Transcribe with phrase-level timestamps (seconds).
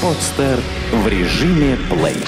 [0.00, 0.60] Подстер
[0.92, 2.22] в режиме плей.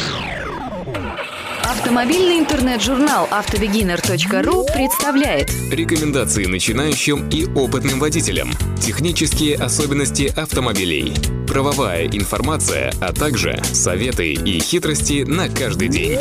[1.63, 8.51] Автомобильный интернет-журнал автобегинер.ру представляет Рекомендации начинающим и опытным водителям.
[8.81, 11.15] Технические особенности автомобилей.
[11.47, 16.19] Правовая информация, а также советы и хитрости на каждый день.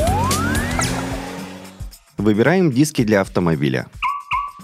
[2.18, 3.88] Выбираем диски для автомобиля.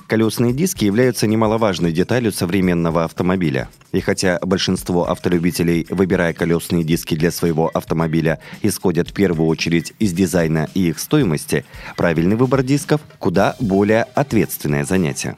[0.08, 3.70] Колесные диски являются немаловажной деталью современного автомобиля.
[3.92, 10.14] И хотя большинство автолюбителей, выбирая колесные диски для своего автомобиля, исходят в первую очередь из
[10.14, 11.66] дизайна и их стоимости,
[11.98, 15.38] правильный выбор дисков– куда более ответственное занятие.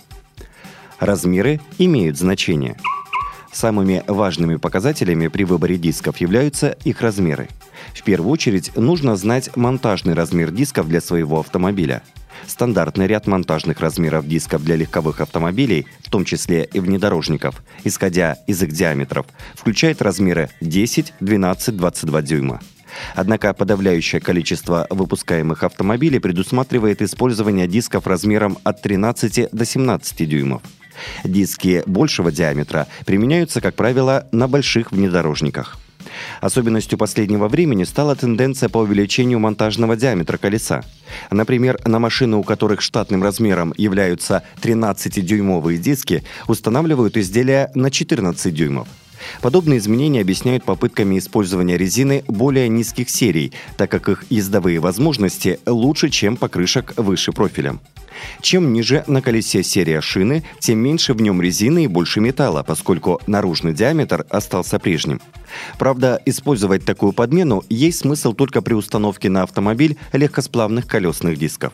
[0.99, 2.75] Размеры имеют значение.
[3.53, 7.47] Самыми важными показателями при выборе дисков являются их размеры.
[7.93, 12.03] В первую очередь нужно знать монтажный размер дисков для своего автомобиля–
[12.45, 18.61] Стандартный ряд монтажных размеров дисков для легковых автомобилей, в том числе и внедорожников, исходя из
[18.61, 22.61] их диаметров, включает размеры 10, 12, 22 дюйма.
[23.15, 30.61] Однако подавляющее количество выпускаемых автомобилей предусматривает использование дисков размером от 13 до 17 дюймов.
[31.23, 35.77] Диски большего диаметра применяются, как правило, на больших внедорожниках.
[36.41, 40.83] Особенностью последнего времени стала тенденция по увеличению монтажного диаметра колеса.
[41.31, 48.87] Например, на машины, у которых штатным размером являются 13-дюймовые диски, устанавливают изделия на 14 дюймов.
[49.41, 56.09] Подобные изменения объясняют попытками использования резины более низких серий, так как их ездовые возможности лучше,
[56.09, 57.79] чем покрышек выше профилем.
[58.41, 63.21] Чем ниже на колесе серия шины, тем меньше в нем резины и больше металла, поскольку
[63.27, 65.21] наружный диаметр остался прежним.
[65.77, 71.73] Правда, использовать такую подмену есть смысл только при установке на автомобиль легкосплавных колесных дисков.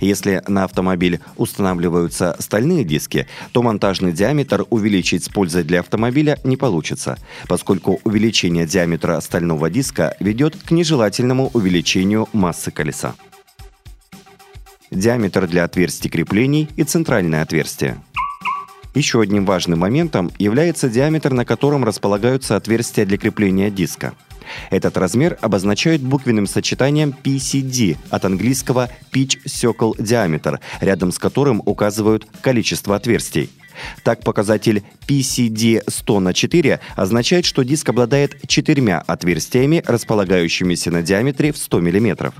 [0.00, 6.56] Если на автомобиль устанавливаются стальные диски, то монтажный диаметр увеличить с пользой для автомобиля не
[6.56, 13.14] получится, поскольку увеличение диаметра стального диска ведет к нежелательному увеличению массы колеса
[14.94, 18.00] диаметр для отверстий креплений и центральное отверстие.
[18.94, 24.14] Еще одним важным моментом является диаметр, на котором располагаются отверстия для крепления диска.
[24.70, 32.26] Этот размер обозначают буквенным сочетанием PCD от английского Pitch Circle Diameter, рядом с которым указывают
[32.40, 33.50] количество отверстий.
[34.04, 41.52] Так, показатель PCD 100 на 4 означает, что диск обладает четырьмя отверстиями, располагающимися на диаметре
[41.52, 42.32] в 100 мм.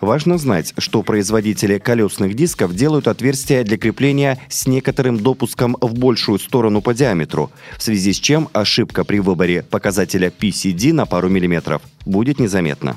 [0.00, 6.38] Важно знать, что производители колесных дисков делают отверстия для крепления с некоторым допуском в большую
[6.38, 11.82] сторону по диаметру, в связи с чем ошибка при выборе показателя PCD на пару миллиметров
[12.06, 12.96] будет незаметна.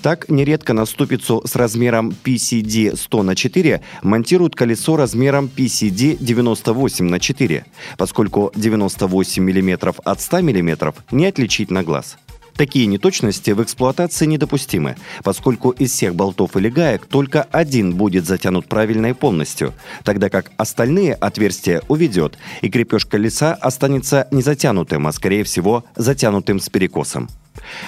[0.00, 7.04] Так, нередко на ступицу с размером PCD 100 на 4 монтируют колесо размером PCD 98
[7.04, 7.64] на 4,
[7.98, 12.16] поскольку 98 мм от 100 мм не отличить на глаз.
[12.56, 18.66] Такие неточности в эксплуатации недопустимы, поскольку из всех болтов или гаек только один будет затянут
[18.66, 19.72] правильно и полностью,
[20.04, 26.60] тогда как остальные отверстия уведет, и крепеж колеса останется не затянутым, а скорее всего затянутым
[26.60, 27.28] с перекосом.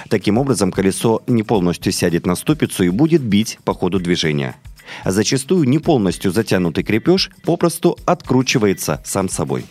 [0.09, 4.57] Таким образом, колесо не полностью сядет на ступицу и будет бить по ходу движения.
[5.03, 9.65] А зачастую не полностью затянутый крепеж попросту откручивается сам собой.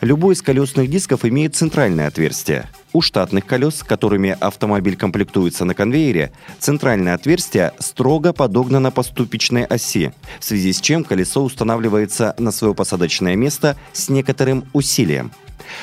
[0.00, 2.68] Любой из колесных дисков имеет центральное отверстие.
[2.92, 10.12] У штатных колес, которыми автомобиль комплектуется на конвейере, центральное отверстие строго подогнано по ступичной оси,
[10.40, 15.32] в связи с чем колесо устанавливается на свое посадочное место с некоторым усилием.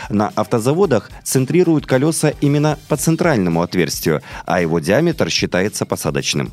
[0.10, 6.52] На автозаводах центрируют колеса именно по центральному отверстию, а его диаметр считается посадочным.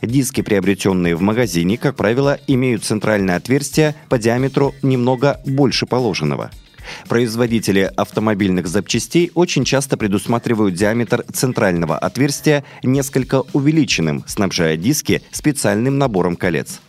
[0.00, 6.50] Диски, приобретенные в магазине, как правило, имеют центральное отверстие по диаметру немного больше положенного–
[7.08, 16.36] Производители автомобильных запчастей очень часто предусматривают диаметр центрального отверстия несколько увеличенным, снабжая диски специальным набором
[16.36, 16.80] колец.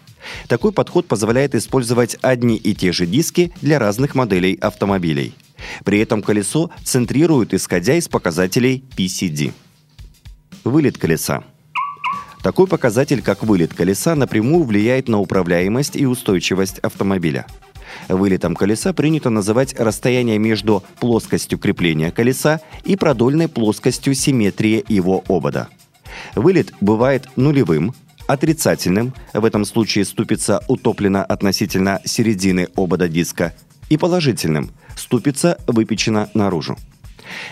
[0.48, 5.36] Такой подход позволяет использовать одни и те же диски для разных моделей автомобилей.
[5.84, 9.54] При этом колесо центрируют, исходя из показателей PCD.
[10.64, 11.44] Вылет колеса.
[12.42, 17.48] Такой показатель, как вылет колеса, напрямую влияет на управляемость и устойчивость автомобиля.
[18.08, 25.70] Вылетом колеса принято называть расстояние между плоскостью крепления колеса и продольной плоскостью симметрии его обода.
[26.36, 27.94] Вылет бывает нулевым,
[28.28, 33.54] отрицательным, в этом случае ступица утоплена относительно середины обода диска,
[33.90, 36.78] и положительным, ступица выпечена наружу.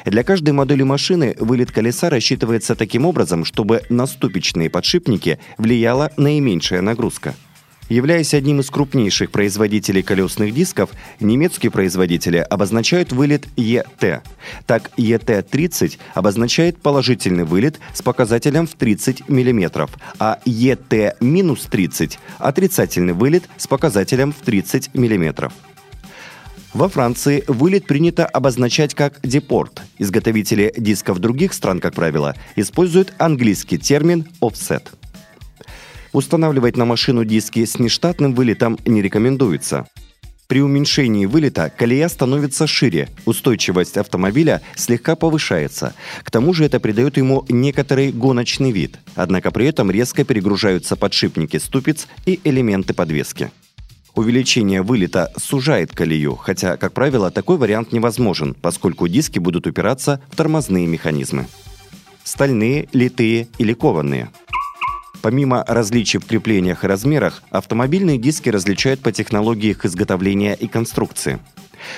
[0.06, 6.81] Для каждой модели машины вылет колеса рассчитывается таким образом, чтобы на ступичные подшипники влияла наименьшая
[6.81, 7.36] нагрузка–
[7.94, 14.24] Являясь одним из крупнейших производителей колесных дисков, немецкие производители обозначают вылет ЕТ.
[14.66, 19.88] Так, ЕТ-30 обозначает положительный вылет с показателем в 30 мм,
[20.18, 25.51] а ЕТ-30– отрицательный вылет с показателем в 30 мм.
[26.74, 29.84] Во Франции вылет принято обозначать как депорт.
[30.00, 34.81] Изготовители дисков других стран, как правило, используют английский термин offset.
[36.13, 39.88] Устанавливать на машину диски с нештатным вылетом не рекомендуется.
[40.48, 45.95] При уменьшении вылета колея становится шире, устойчивость автомобиля слегка повышается.
[46.21, 49.00] К тому же это придает ему некоторый гоночный вид.
[49.15, 53.50] Однако при этом резко перегружаются подшипники ступиц и элементы подвески.
[54.13, 60.36] Увеличение вылета сужает колею, хотя, как правило, такой вариант невозможен, поскольку диски будут упираться в
[60.36, 61.48] тормозные механизмы.
[62.24, 64.30] Стальные, литые или кованые–
[65.24, 71.40] Помимо различий в креплениях и размерах, автомобильные диски различают по технологии их изготовления и конструкции.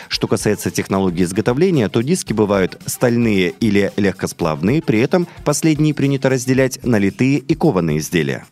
[0.09, 6.83] Что касается технологии изготовления, то диски бывают стальные или легкосплавные, при этом последние принято разделять
[6.83, 8.45] на литые и кованые изделия.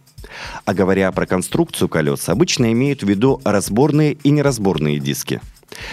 [0.65, 5.39] А говоря про конструкцию колес, обычно имеют в виду разборные и неразборные диски.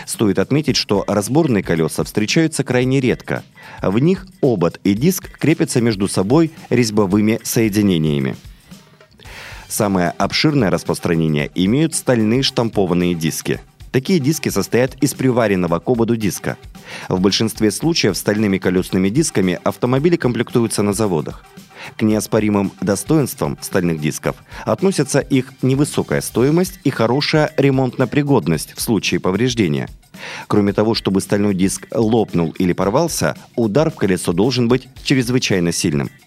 [0.06, 3.44] Стоит отметить, что разборные колеса встречаются крайне редко.
[3.82, 8.36] В них обод и диск крепятся между собой резьбовыми соединениями.
[9.70, 13.60] Самое обширное распространение имеют стальные штампованные диски.
[13.92, 16.56] Такие диски состоят из приваренного к ободу диска.
[17.08, 21.44] В большинстве случаев стальными колесными дисками автомобили комплектуются на заводах.
[21.96, 24.34] К неоспоримым достоинствам стальных дисков
[24.64, 29.88] относятся их невысокая стоимость и хорошая ремонтная пригодность в случае повреждения.
[30.48, 36.10] Кроме того, чтобы стальной диск лопнул или порвался, удар в колесо должен быть чрезвычайно сильным–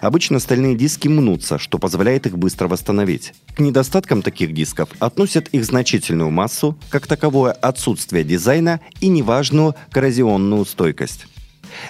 [0.00, 3.32] Обычно стальные диски мнутся, что позволяет их быстро восстановить.
[3.54, 10.64] К недостаткам таких дисков относят их значительную массу, как таковое отсутствие дизайна и неважную коррозионную
[10.64, 11.26] стойкость.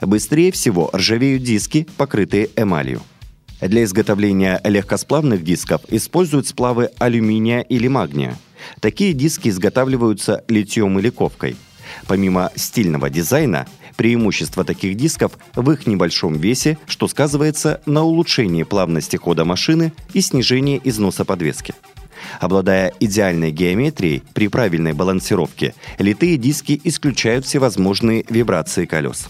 [0.01, 3.03] Быстрее всего ржавеют диски, покрытые эмалью.
[3.61, 8.39] Для изготовления легкосплавных дисков используют сплавы алюминия или магния.
[8.81, 11.57] Такие диски изготавливаются литьем или ковкой.
[12.07, 13.67] Помимо стильного дизайна,
[13.99, 20.21] Преимущество таких дисков в их небольшом весе, что сказывается на улучшении плавности хода машины и
[20.21, 21.75] снижении износа подвески.
[22.39, 29.29] Обладая идеальной геометрией при правильной балансировке, литые диски исключают всевозможные вибрации колес.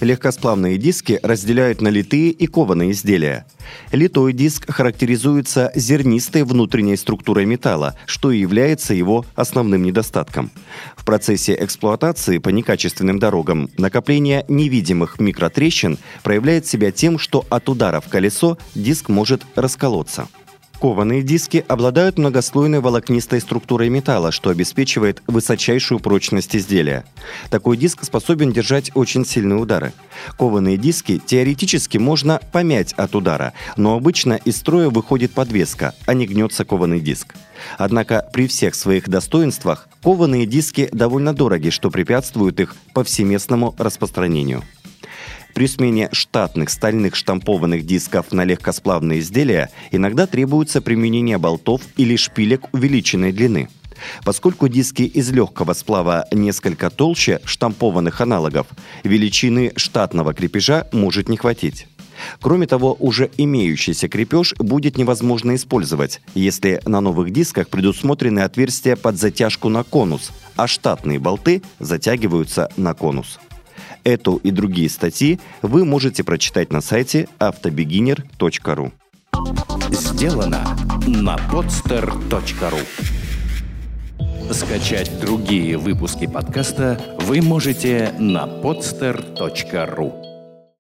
[0.00, 3.46] Легкосплавные диски разделяют на литые и кованые изделия.
[3.92, 10.50] Литой диск характеризуется зернистой внутренней структурой металла, что и является его основным недостатком.
[10.96, 18.00] В процессе эксплуатации по некачественным дорогам накопление невидимых микротрещин проявляет себя тем, что от удара
[18.00, 20.28] в колесо диск может расколоться.
[20.80, 27.04] Кованые диски обладают многослойной волокнистой структурой металла, что обеспечивает высочайшую прочность изделия.
[27.50, 29.92] Такой диск способен держать очень сильные удары.
[30.38, 36.26] Кованые диски теоретически можно помять от удара, но обычно из строя выходит подвеска, а не
[36.26, 37.34] гнется кованый диск.
[37.76, 44.62] Однако при всех своих достоинствах кованые диски довольно дороги, что препятствует их повсеместному распространению.
[45.54, 52.72] При смене штатных стальных штампованных дисков на легкосплавные изделия иногда требуется применение болтов или шпилек
[52.72, 53.68] увеличенной длины.
[54.24, 58.66] Поскольку диски из легкого сплава несколько толще штампованных аналогов,
[59.04, 61.86] величины штатного крепежа может не хватить.
[62.40, 69.18] Кроме того, уже имеющийся крепеж будет невозможно использовать, если на новых дисках предусмотрены отверстия под
[69.18, 73.38] затяжку на конус, а штатные болты затягиваются на конус.
[74.04, 78.92] Эту и другие статьи вы можете прочитать на сайте автобегинер.ру.
[79.90, 82.80] Сделано на podster.ru
[84.52, 90.29] Скачать другие выпуски подкаста вы можете на podster.ru